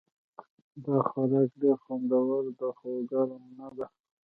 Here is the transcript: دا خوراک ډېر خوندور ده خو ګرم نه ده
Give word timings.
دا 0.85 0.97
خوراک 1.09 1.49
ډېر 1.61 1.77
خوندور 1.85 2.43
ده 2.59 2.69
خو 2.77 2.89
ګرم 3.11 3.43
نه 3.57 3.67
ده 3.77 3.85